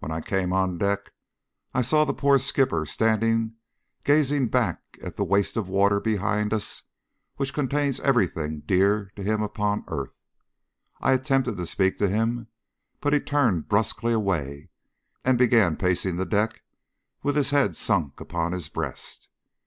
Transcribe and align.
When 0.00 0.10
I 0.12 0.20
came 0.20 0.52
on 0.52 0.76
deck 0.76 1.10
I 1.72 1.80
saw 1.80 2.04
the 2.04 2.12
poor 2.12 2.38
skipper 2.38 2.84
standing 2.84 3.54
gazing 4.04 4.48
back 4.48 4.82
at 5.02 5.16
the 5.16 5.24
waste 5.24 5.56
of 5.56 5.70
waters 5.70 6.02
behind 6.02 6.52
us 6.52 6.82
which 7.36 7.54
contains 7.54 7.98
everything 8.00 8.60
dear 8.66 9.10
to 9.16 9.22
him 9.22 9.40
upon 9.42 9.84
earth. 9.88 10.12
I 11.00 11.12
attempted 11.12 11.56
to 11.56 11.64
speak 11.64 11.96
to 12.00 12.08
him, 12.10 12.48
but 13.00 13.14
he 13.14 13.20
turned 13.20 13.70
brusquely 13.70 14.12
away, 14.12 14.68
and 15.24 15.38
began 15.38 15.78
pacing 15.78 16.16
the 16.16 16.26
deck 16.26 16.60
with 17.22 17.34
his 17.34 17.48
head 17.48 17.74
sunk 17.74 18.20
upon 18.20 18.52
his 18.52 18.68
breast. 18.68 19.30